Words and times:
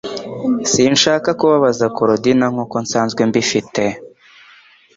Sinshaka 0.71 1.29
kubabaza 1.39 1.85
Korodina 1.97 2.45
nkuko 2.53 2.75
nsanzwe 2.83 3.21
mbifite 3.29 3.83